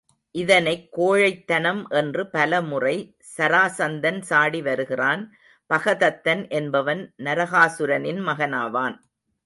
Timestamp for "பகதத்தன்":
5.73-6.49